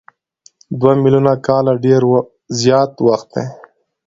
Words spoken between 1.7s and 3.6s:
ډېر زیات وخت دی.